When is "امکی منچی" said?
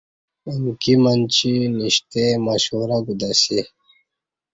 0.49-1.51